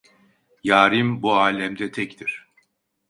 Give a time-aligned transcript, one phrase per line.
[0.63, 2.47] Yârim bu âlemde tektir.